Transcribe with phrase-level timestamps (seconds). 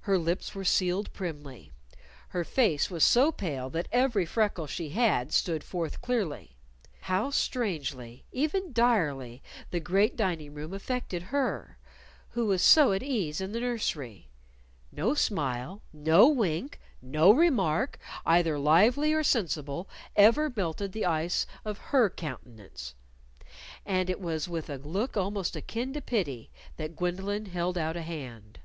[0.00, 1.70] Her lips were sealed primly.
[2.30, 6.56] Her face was so pale that every freckle she had stood forth clearly.
[7.02, 11.78] How strangely even direly the great dining room affected her
[12.30, 14.28] who was so at ease in the nursery!
[14.90, 21.78] No smile, no wink, no remark, either lively or sensible, ever melted the ice of
[21.94, 22.96] her countenance.
[23.86, 28.02] And it was with a look almost akin to pity that Gwendolyn held out a
[28.02, 28.58] hand.